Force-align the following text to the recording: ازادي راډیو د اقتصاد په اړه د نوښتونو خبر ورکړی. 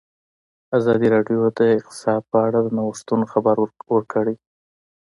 ازادي 0.77 1.07
راډیو 1.15 1.41
د 1.57 1.59
اقتصاد 1.79 2.21
په 2.31 2.37
اړه 2.47 2.59
د 2.61 2.67
نوښتونو 2.77 3.25
خبر 3.33 3.55
ورکړی. 3.93 4.35